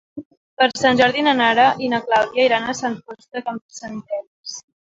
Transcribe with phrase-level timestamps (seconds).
[0.61, 4.61] Per Sant Jordi na Nara i na Clàudia iran a Sant Fost de Campsentelles.